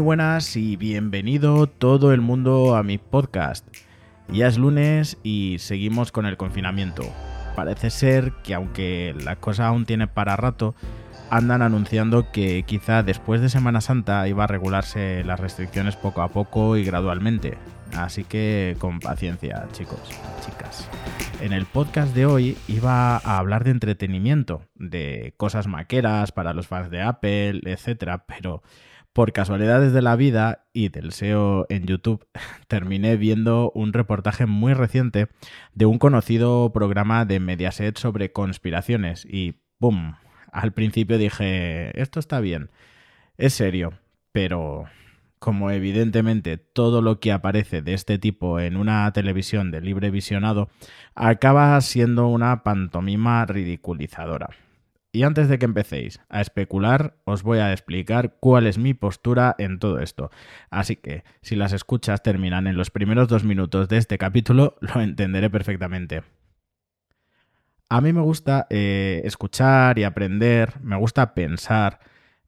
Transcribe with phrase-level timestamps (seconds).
[0.00, 3.66] muy buenas y bienvenido todo el mundo a mi podcast.
[4.32, 7.02] Ya es lunes y seguimos con el confinamiento.
[7.54, 10.74] Parece ser que aunque la cosa aún tiene para rato,
[11.28, 16.28] andan anunciando que quizá después de Semana Santa iba a regularse las restricciones poco a
[16.28, 17.58] poco y gradualmente.
[17.94, 20.00] Así que con paciencia, chicos,
[20.46, 20.88] chicas.
[21.42, 26.68] En el podcast de hoy iba a hablar de entretenimiento, de cosas maqueras para los
[26.68, 28.22] fans de Apple, etc.
[28.26, 28.62] Pero
[29.12, 32.26] por casualidades de la vida y del SEO en YouTube,
[32.68, 35.28] terminé viendo un reportaje muy reciente
[35.74, 40.16] de un conocido programa de Mediaset sobre conspiraciones y ¡boom!
[40.52, 42.70] Al principio dije, esto está bien,
[43.36, 43.92] es serio,
[44.32, 44.86] pero
[45.40, 50.68] como evidentemente todo lo que aparece de este tipo en una televisión de libre visionado
[51.14, 54.50] acaba siendo una pantomima ridiculizadora.
[55.12, 59.56] Y antes de que empecéis a especular, os voy a explicar cuál es mi postura
[59.58, 60.30] en todo esto.
[60.70, 65.00] Así que, si las escuchas terminan en los primeros dos minutos de este capítulo, lo
[65.00, 66.22] entenderé perfectamente.
[67.88, 71.98] A mí me gusta eh, escuchar y aprender, me gusta pensar,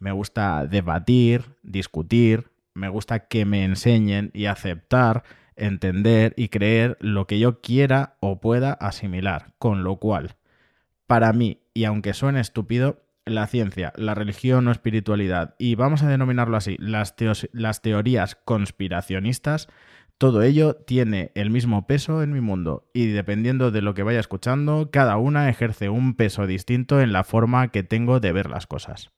[0.00, 5.22] me gusta debatir, discutir, me gusta que me enseñen y aceptar,
[5.54, 9.54] entender y creer lo que yo quiera o pueda asimilar.
[9.58, 10.34] Con lo cual,
[11.06, 16.08] para mí, y aunque suene estúpido, la ciencia, la religión o espiritualidad, y vamos a
[16.08, 17.14] denominarlo así, las,
[17.82, 19.68] teorías conspiracionistas,
[20.18, 24.18] todo ello tiene el mismo peso en mi mundo y dependiendo de lo que vaya
[24.18, 28.66] escuchando, cada una ejerce un peso distinto en la forma que tengo de ver las
[28.66, 29.12] cosas.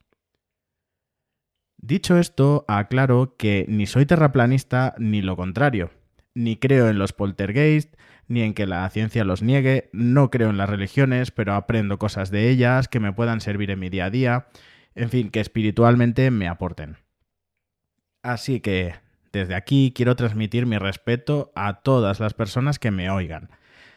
[1.79, 5.93] Dicho esto, aclaro que ni soy terraplanista ni lo contrario.
[6.35, 7.95] Ni creo en los poltergeist,
[8.31, 12.31] ni en que la ciencia los niegue, no creo en las religiones, pero aprendo cosas
[12.31, 14.47] de ellas que me puedan servir en mi día a día,
[14.95, 16.97] en fin, que espiritualmente me aporten.
[18.23, 18.95] Así que,
[19.33, 23.51] desde aquí quiero transmitir mi respeto a todas las personas que me oigan,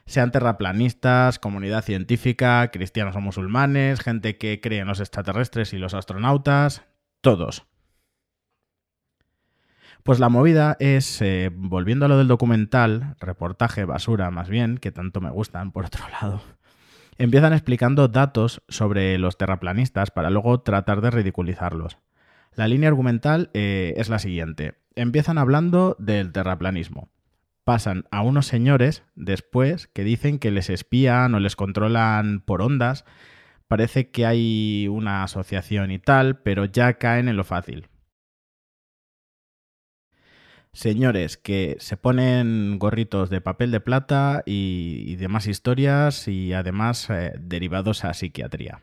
[0.08, 5.94] sean terraplanistas, comunidad científica, cristianos o musulmanes, gente que cree en los extraterrestres y los
[5.94, 6.84] astronautas,
[7.22, 7.68] todos.
[10.04, 14.92] Pues la movida es, eh, volviendo a lo del documental, reportaje basura más bien, que
[14.92, 16.42] tanto me gustan por otro lado,
[17.18, 22.00] empiezan explicando datos sobre los terraplanistas para luego tratar de ridiculizarlos.
[22.54, 24.74] La línea argumental eh, es la siguiente.
[24.96, 27.10] Empiezan hablando del terraplanismo.
[27.64, 33.06] Pasan a unos señores después que dicen que les espían o les controlan por ondas.
[33.70, 37.88] Parece que hay una asociación y tal, pero ya caen en lo fácil
[40.74, 47.34] señores que se ponen gorritos de papel de plata y, demás historias y además eh,
[47.40, 48.82] derivados a psiquiatría.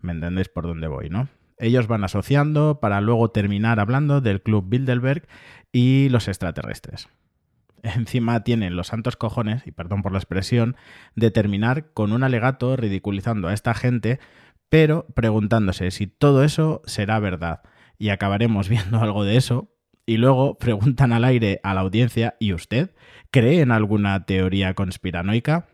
[0.00, 1.28] ¿Me entendéis por dónde voy, no?
[1.58, 5.26] Ellos van asociando para luego terminar hablando del Club Bilderberg
[5.72, 7.08] y los extraterrestres.
[7.82, 10.76] Encima tienen los santos cojones, y perdón por la expresión,
[11.16, 14.20] de terminar con un alegato ridiculizando a esta gente,
[14.68, 17.62] pero preguntándose si todo eso será verdad.
[17.98, 19.70] Y acabaremos viendo algo de eso,
[20.08, 22.90] y luego preguntan al aire a la audiencia, ¿y usted
[23.30, 25.66] cree en alguna teoría conspiranoica?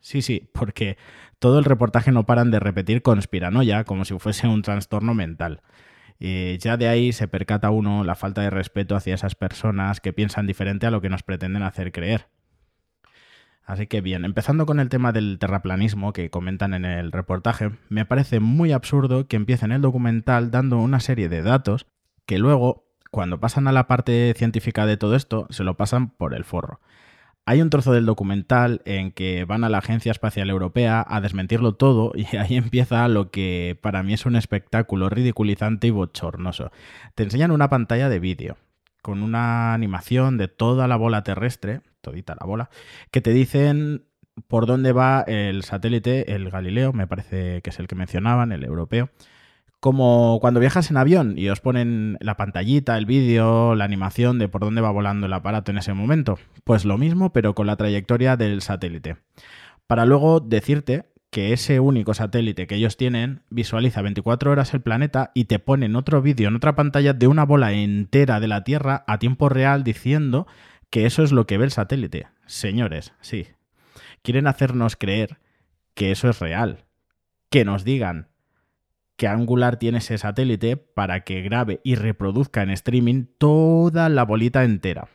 [0.00, 0.96] Sí, sí, porque
[1.38, 5.60] todo el reportaje no paran de repetir conspiranoia como si fuese un trastorno mental.
[6.18, 10.14] Y ya de ahí se percata uno la falta de respeto hacia esas personas que
[10.14, 12.28] piensan diferente a lo que nos pretenden hacer creer.
[13.66, 18.06] Así que bien, empezando con el tema del terraplanismo que comentan en el reportaje, me
[18.06, 21.86] parece muy absurdo que empiecen el documental dando una serie de datos
[22.24, 26.32] que luego cuando pasan a la parte científica de todo esto, se lo pasan por
[26.32, 26.80] el forro.
[27.44, 31.74] Hay un trozo del documental en que van a la Agencia Espacial Europea a desmentirlo
[31.74, 36.72] todo y ahí empieza lo que para mí es un espectáculo ridiculizante y bochornoso.
[37.14, 38.56] Te enseñan una pantalla de vídeo
[39.02, 42.70] con una animación de toda la bola terrestre, todita la bola,
[43.10, 44.06] que te dicen
[44.48, 48.64] por dónde va el satélite, el Galileo, me parece que es el que mencionaban, el
[48.64, 49.10] europeo,
[49.82, 54.48] como cuando viajas en avión y os ponen la pantallita, el vídeo, la animación de
[54.48, 56.38] por dónde va volando el aparato en ese momento.
[56.62, 59.16] Pues lo mismo, pero con la trayectoria del satélite.
[59.88, 65.32] Para luego decirte que ese único satélite que ellos tienen visualiza 24 horas el planeta
[65.34, 69.02] y te ponen otro vídeo en otra pantalla de una bola entera de la Tierra
[69.08, 70.46] a tiempo real diciendo
[70.90, 72.28] que eso es lo que ve el satélite.
[72.46, 73.48] Señores, sí.
[74.22, 75.40] Quieren hacernos creer
[75.94, 76.84] que eso es real.
[77.50, 78.28] Que nos digan
[79.22, 84.64] qué angular tiene ese satélite para que grabe y reproduzca en streaming toda la bolita
[84.64, 85.06] entera.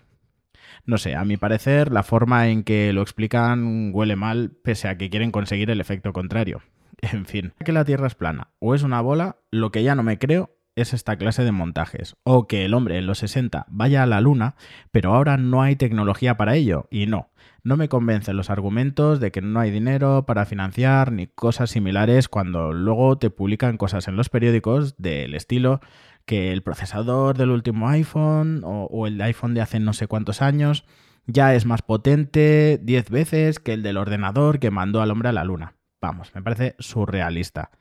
[0.85, 4.97] No sé, a mi parecer la forma en que lo explican huele mal pese a
[4.97, 6.61] que quieren conseguir el efecto contrario.
[7.01, 10.03] En fin, que la Tierra es plana o es una bola, lo que ya no
[10.03, 12.15] me creo es esta clase de montajes.
[12.23, 14.55] O que el hombre en los 60 vaya a la luna,
[14.91, 16.87] pero ahora no hay tecnología para ello.
[16.91, 17.29] Y no,
[17.63, 22.29] no me convencen los argumentos de que no hay dinero para financiar ni cosas similares
[22.29, 25.81] cuando luego te publican cosas en los periódicos del estilo
[26.25, 30.85] que el procesador del último iPhone o, el iPhone de hace no sé cuántos años
[31.25, 35.33] ya es más potente 10 veces que el del ordenador que mandó al hombre a
[35.33, 35.75] la luna.
[36.01, 37.71] Vamos, me parece surrealista.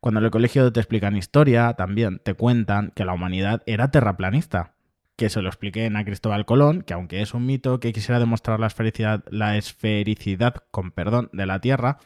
[0.00, 4.71] Cuando en el colegio te explican historia, también te cuentan que la humanidad era terraplanista.
[5.16, 8.58] Que se lo expliqué a Cristóbal Colón, que aunque es un mito que quisiera demostrar
[8.58, 11.98] la esfericidad, la esfericidad con perdón, de la Tierra,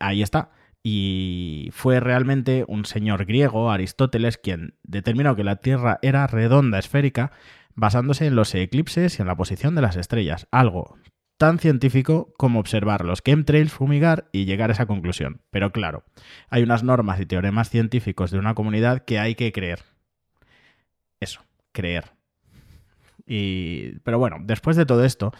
[0.00, 0.50] ahí está.
[0.82, 7.32] Y fue realmente un señor griego, Aristóteles, quien determinó que la Tierra era redonda, esférica,
[7.74, 10.46] basándose en los eclipses y en la posición de las estrellas.
[10.50, 10.96] Algo
[11.36, 15.42] tan científico como observar los chemtrails, fumigar y llegar a esa conclusión.
[15.50, 16.04] Pero claro,
[16.48, 19.80] hay unas normas y teoremas científicos de una comunidad que hay que creer.
[21.20, 21.40] Eso,
[21.72, 22.15] creer.
[23.26, 25.32] Y, pero bueno, después de todo esto,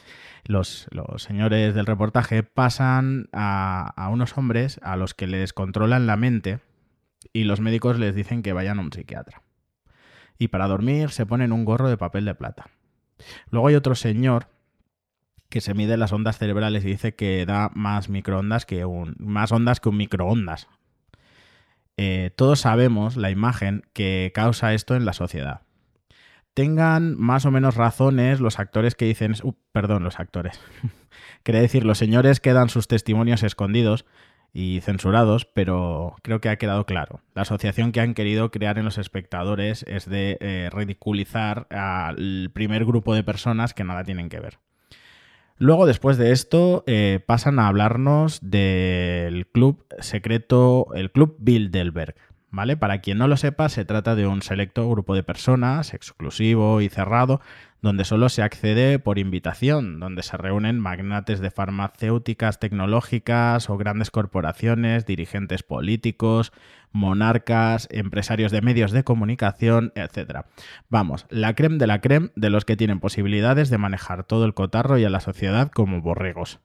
[0.44, 6.60] los, señores del reportaje pasan a, unos hombres a los que les controlan la mente
[7.32, 9.42] y los médicos les dicen que vayan a un psiquiatra.
[10.38, 12.66] Y para dormir se ponen un gorro de papel de plata.
[13.50, 14.48] Luego hay otro señor
[15.48, 19.14] que se mide las ondas cerebrales y dice que da más microondas que un.
[19.18, 20.68] más ondas que un microondas.
[21.96, 25.62] Eh, todos sabemos la imagen que causa esto en la sociedad.
[26.56, 29.34] Tengan más o menos razones los actores que dicen.
[29.42, 30.58] Uh, perdón, los actores.
[31.42, 34.06] Quería decir, los señores que dan sus testimonios escondidos
[34.54, 37.20] y censurados, pero creo que ha quedado claro.
[37.34, 42.86] La asociación que han querido crear en los espectadores es de eh, ridiculizar al primer
[42.86, 44.58] grupo de personas que nada tienen que ver.
[45.58, 52.14] Luego, después de esto, eh, pasan a hablarnos del club secreto, el Club Bilderberg.
[52.56, 52.78] ¿Vale?
[52.78, 56.88] Para quien no lo sepa, se trata de un selecto grupo de personas, exclusivo y
[56.88, 57.42] cerrado,
[57.82, 64.10] donde solo se accede por invitación, donde se reúnen magnates de farmacéuticas tecnológicas o grandes
[64.10, 66.50] corporaciones, dirigentes políticos,
[66.92, 70.46] monarcas, empresarios de medios de comunicación, etc.
[70.88, 74.54] Vamos, la creme de la creme de los que tienen posibilidades de manejar todo el
[74.54, 76.60] cotarro y a la sociedad como borregos.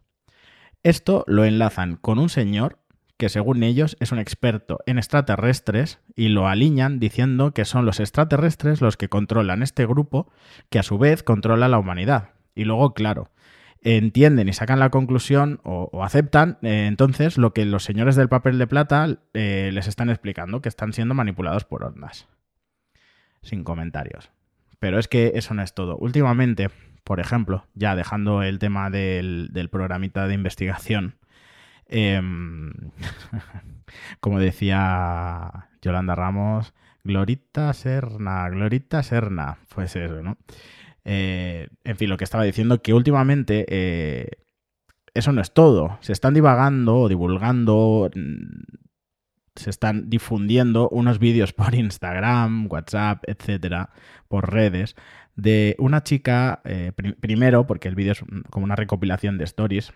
[0.83, 2.79] Esto lo enlazan con un señor
[3.21, 7.99] que según ellos es un experto en extraterrestres y lo alinean diciendo que son los
[7.99, 10.33] extraterrestres los que controlan este grupo
[10.71, 12.31] que a su vez controla la humanidad.
[12.55, 13.29] Y luego, claro,
[13.83, 18.57] entienden y sacan la conclusión o, aceptan eh, entonces lo que los señores del papel
[18.57, 22.27] de plata eh, les están explicando, que están siendo manipulados por ondas.
[23.43, 24.31] Sin comentarios.
[24.79, 25.95] Pero es que eso no es todo.
[25.97, 26.71] Últimamente,
[27.03, 31.20] por ejemplo, ya dejando el tema del, del programita de investigación,
[31.91, 32.71] Em,
[34.21, 36.73] como decía Yolanda Ramos,
[37.03, 40.37] Glorita Serna, Glorita Serna, pues eso, ¿no?
[41.03, 44.29] Eh, en fin, lo que estaba diciendo, que últimamente eh,
[45.13, 45.97] eso no es todo.
[46.01, 48.77] Se están divagando o divulgando, mm,
[49.55, 53.89] se están difundiendo unos vídeos por Instagram, WhatsApp, etcétera,
[54.27, 54.95] por redes,
[55.35, 59.93] de una chica, eh, primero, porque el vídeo es como una recopilación de stories,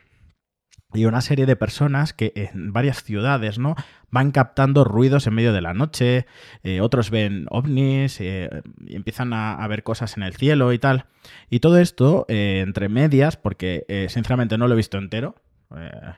[0.94, 3.76] y una serie de personas que en varias ciudades, ¿no?
[4.12, 6.26] Van captando ruidos en medio de la noche,
[6.64, 8.50] eh, otros ven ovnis, eh,
[8.86, 11.06] y empiezan a, ver cosas en el cielo y tal.
[11.50, 15.36] Y todo esto eh, entre medias, porque sinceramente no lo he visto entero.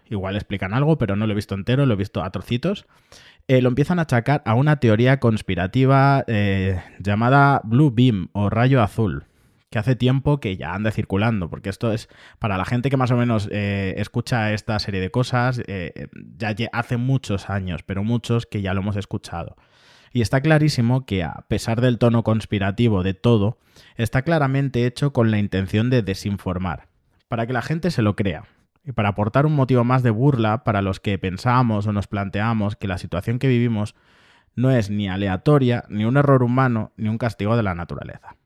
[0.10, 2.86] igual explican algo, pero no lo he visto entero, lo he visto a trocitos.
[3.48, 6.26] lo empiezan a achacar a una teoría conspirativa
[7.00, 9.27] llamada Blue Beam o rayo azul
[9.70, 12.08] que hace tiempo que ya anda circulando, porque esto es
[12.40, 16.08] para la gente que más o menos eh, escucha esta serie de cosas, eh,
[16.38, 19.56] ya hace muchos años, pero muchos que ya lo hemos escuchado.
[20.14, 23.60] Y está clarísimo que a pesar del tono conspirativo de todo,
[23.96, 26.88] está claramente hecho con la intención de desinformar,
[27.28, 28.46] para que la gente se lo crea,
[28.86, 32.78] y para aportar un motivo más de burla para los que pensamos o nos planteamos
[32.78, 33.96] que la situación que vivimos
[34.56, 38.38] no es ni aleatoria, ni un error humano, ni un castigo de la naturaleza.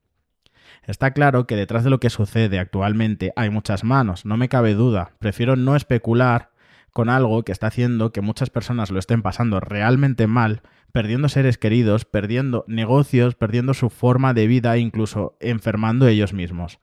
[0.85, 4.73] Está claro que detrás de lo que sucede actualmente hay muchas manos, no me cabe
[4.73, 5.11] duda.
[5.19, 6.51] Prefiero no especular
[6.91, 10.61] con algo que está haciendo que muchas personas lo estén pasando realmente mal,
[10.91, 16.79] perdiendo seres queridos, perdiendo negocios, perdiendo su forma de vida e incluso enfermando ellos mismos.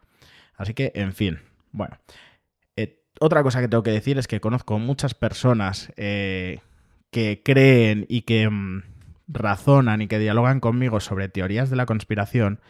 [0.54, 1.40] Así que, en fin,
[1.72, 1.98] bueno.
[2.76, 6.60] Eh, otra cosa que tengo que decir es que conozco muchas personas eh,
[7.10, 8.82] que creen y que mm,
[9.28, 12.60] razonan y que dialogan conmigo sobre teorías de la conspiración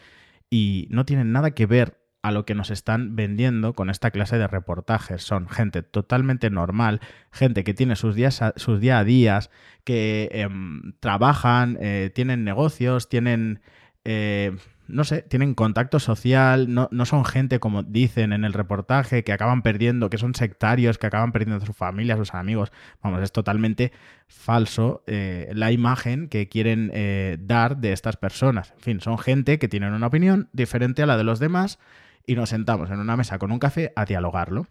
[0.49, 4.37] y no tienen nada que ver a lo que nos están vendiendo con esta clase
[4.37, 5.23] de reportajes.
[5.23, 6.99] Son gente totalmente normal,
[7.31, 9.49] gente que tiene sus, días sus día a días,
[9.83, 13.61] que em, trabajan, eh, tienen negocios, tienen...
[14.05, 14.55] Eh,
[14.89, 19.61] no sé, tienen contacto social, no, son gente, como dicen en el reportaje, que acaban
[19.61, 22.71] perdiendo, que son sectarios, que acaban perdiendo a su familia, a sus amigos.
[23.01, 23.91] Vamos, es totalmente
[24.27, 28.73] falso eh, la imagen que quieren eh, dar de estas personas.
[28.77, 31.79] En fin, son gente que tienen una opinión diferente a la de los demás
[32.25, 34.67] y nos sentamos en una mesa con un café a dialogarlo.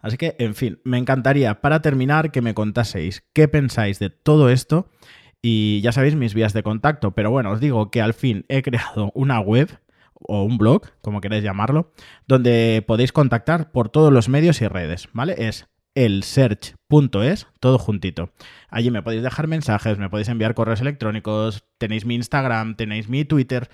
[0.00, 4.50] Así que, en fin, me encantaría para terminar que me contaseis qué pensáis de todo
[4.50, 4.88] esto
[5.48, 8.62] y ya sabéis mis vías de contacto, pero bueno, os digo que al fin he
[8.62, 9.78] creado una web
[10.14, 11.92] o un blog, como queréis llamarlo,
[12.26, 15.36] donde podéis contactar por todos los medios y redes, ¿vale?
[15.46, 18.30] Es elsearch.es, todo juntito.
[18.70, 23.24] Allí me podéis dejar mensajes, me podéis enviar correos electrónicos, tenéis mi Instagram, tenéis mi
[23.24, 23.70] Twitter,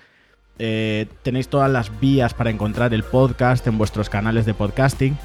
[0.59, 5.17] eh, tenéis todas las vías para encontrar el podcast en vuestros canales de podcasting.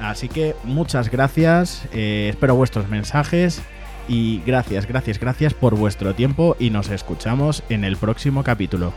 [0.00, 3.62] Así que muchas gracias, eh, espero vuestros mensajes
[4.08, 8.92] y gracias, gracias, gracias por vuestro tiempo y nos escuchamos en el próximo capítulo.